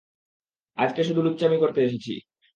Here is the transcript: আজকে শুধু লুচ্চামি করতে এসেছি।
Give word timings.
আজকে 0.77 1.01
শুধু 1.03 1.21
লুচ্চামি 1.23 1.57
করতে 1.57 1.79
এসেছি। 1.83 2.13